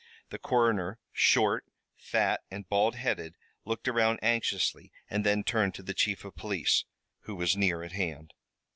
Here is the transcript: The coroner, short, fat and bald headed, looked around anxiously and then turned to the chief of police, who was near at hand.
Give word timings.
The 0.31 0.39
coroner, 0.39 0.97
short, 1.13 1.63
fat 1.95 2.41
and 2.49 2.67
bald 2.67 2.95
headed, 2.95 3.35
looked 3.65 3.87
around 3.87 4.17
anxiously 4.23 4.91
and 5.11 5.23
then 5.23 5.43
turned 5.43 5.75
to 5.75 5.83
the 5.83 5.93
chief 5.93 6.25
of 6.25 6.35
police, 6.35 6.85
who 7.25 7.35
was 7.35 7.55
near 7.55 7.83
at 7.83 7.91
hand. 7.91 8.33